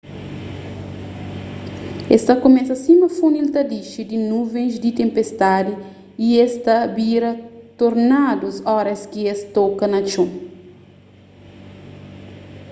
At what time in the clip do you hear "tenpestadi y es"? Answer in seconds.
4.99-6.53